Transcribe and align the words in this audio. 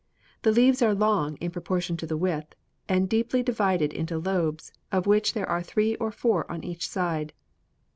The 0.41 0.51
leaves 0.51 0.81
are 0.81 0.95
long 0.95 1.35
in 1.37 1.51
proportion 1.51 1.95
to 1.97 2.07
the 2.07 2.17
width 2.17 2.55
and 2.89 3.07
deeply 3.07 3.43
divided 3.43 3.93
into 3.93 4.17
lobes, 4.17 4.73
of 4.91 5.05
which 5.05 5.33
there 5.35 5.47
are 5.47 5.61
three 5.61 5.95
or 5.97 6.11
four 6.11 6.51
on 6.51 6.63
each 6.63 6.89
side. 6.89 7.33